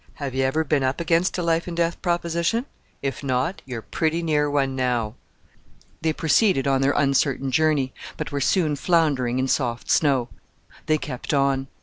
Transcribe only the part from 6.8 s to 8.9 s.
their uncertain journey, but were soon